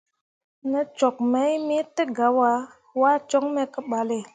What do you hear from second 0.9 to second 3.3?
cok me te gah wah, waa